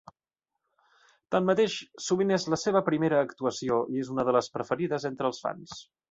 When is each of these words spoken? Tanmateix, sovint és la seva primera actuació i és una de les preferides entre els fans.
Tanmateix, 1.33 1.75
sovint 2.05 2.33
és 2.37 2.47
la 2.53 2.59
seva 2.61 2.81
primera 2.87 3.19
actuació 3.25 3.77
i 3.97 4.01
és 4.05 4.09
una 4.15 4.25
de 4.31 4.33
les 4.37 4.49
preferides 4.57 5.05
entre 5.11 5.29
els 5.31 5.43
fans. 5.45 5.77